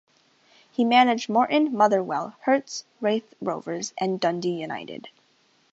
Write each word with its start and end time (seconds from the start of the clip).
He 0.71 0.83
managed 0.83 1.29
Morton, 1.29 1.77
Motherwell, 1.77 2.35
Hearts, 2.45 2.85
Raith 3.01 3.35
Rovers 3.39 3.93
and 3.99 4.19
Dundee 4.19 4.59
United. 4.59 5.09